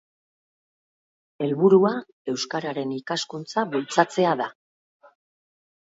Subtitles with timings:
[1.47, 1.93] Helburua
[2.35, 4.53] euskararen ikaskuntza bultzatzea da.